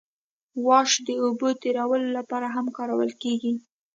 واش 0.65 0.91
د 1.07 1.09
اوبو 1.23 1.49
تیرولو 1.61 2.07
لپاره 2.17 2.47
هم 2.55 2.65
کارول 2.77 3.11
کیږي 3.21 3.53